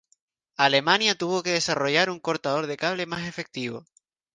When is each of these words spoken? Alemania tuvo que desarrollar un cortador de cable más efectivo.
Alemania 0.57 1.13
tuvo 1.13 1.43
que 1.43 1.51
desarrollar 1.51 2.09
un 2.09 2.19
cortador 2.19 2.65
de 2.65 2.75
cable 2.75 3.05
más 3.05 3.27
efectivo. 3.27 3.85